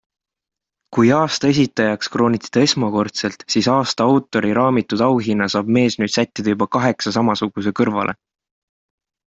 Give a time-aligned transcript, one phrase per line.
[0.95, 6.55] Kui aasta esitajaks krooniti ta esmakordselt, siis aasta autori raamitud auhinna saab mees nüüd sättida
[6.57, 8.19] juba kaheksa samasuguse kõrvale.